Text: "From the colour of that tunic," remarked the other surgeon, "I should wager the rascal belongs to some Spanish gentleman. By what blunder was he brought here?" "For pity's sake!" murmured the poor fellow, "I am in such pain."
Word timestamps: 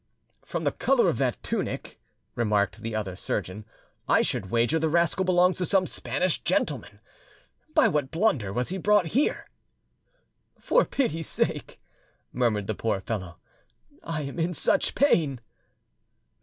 "From 0.43 0.63
the 0.63 0.71
colour 0.71 1.09
of 1.09 1.19
that 1.19 1.43
tunic," 1.43 1.99
remarked 2.33 2.81
the 2.81 2.95
other 2.95 3.15
surgeon, 3.15 3.65
"I 4.09 4.23
should 4.23 4.49
wager 4.49 4.79
the 4.79 4.89
rascal 4.89 5.23
belongs 5.25 5.59
to 5.59 5.65
some 5.67 5.85
Spanish 5.85 6.41
gentleman. 6.41 7.01
By 7.75 7.87
what 7.87 8.09
blunder 8.09 8.51
was 8.51 8.69
he 8.69 8.79
brought 8.79 9.05
here?" 9.13 9.47
"For 10.59 10.85
pity's 10.85 11.29
sake!" 11.29 11.79
murmured 12.33 12.65
the 12.65 12.73
poor 12.73 12.99
fellow, 12.99 13.37
"I 14.03 14.23
am 14.23 14.39
in 14.39 14.55
such 14.55 14.95
pain." 14.95 15.39